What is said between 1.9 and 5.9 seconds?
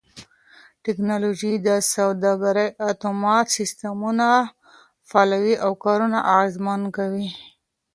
سوداګرۍ اتومات سيستمونه فعالوي او